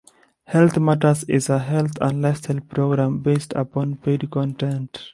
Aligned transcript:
"Health 0.45 0.79
Matters" 0.79 1.25
is 1.25 1.47
a 1.47 1.59
health 1.59 1.99
and 2.01 2.23
lifestyle 2.23 2.59
program 2.59 3.19
based 3.19 3.53
upon 3.53 3.97
paid 3.97 4.31
content. 4.31 4.99